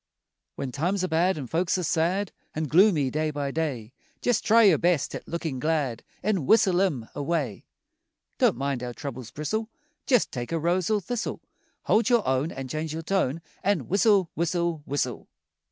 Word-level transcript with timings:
When 0.55 0.71
times 0.71 1.03
are 1.03 1.07
bad 1.07 1.37
an' 1.37 1.45
folks 1.45 1.77
are 1.77 1.83
sad 1.83 2.31
An' 2.55 2.63
gloomy 2.63 3.11
day 3.11 3.29
by 3.29 3.51
day, 3.51 3.91
Jest 4.19 4.43
try 4.43 4.63
your 4.63 4.79
best 4.79 5.13
at 5.13 5.27
lookin' 5.27 5.59
glad 5.59 6.03
An' 6.23 6.47
whistle 6.47 6.81
'em 6.81 7.07
away. 7.13 7.67
Don't 8.39 8.57
mind 8.57 8.81
how 8.81 8.93
troubles 8.93 9.29
bristle, 9.29 9.69
Jest 10.07 10.31
take 10.31 10.51
a 10.51 10.57
rose 10.57 10.89
or 10.89 11.01
thistle. 11.01 11.39
Hold 11.83 12.09
your 12.09 12.27
own 12.27 12.51
An' 12.51 12.67
change 12.67 12.93
your 12.93 13.03
tone 13.03 13.41
An' 13.61 13.87
whistle, 13.89 14.31
whistle, 14.33 14.81
whistle! 14.87 15.29